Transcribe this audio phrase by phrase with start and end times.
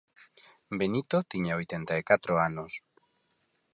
[0.79, 2.71] Benito tiña oitenta e catro anos.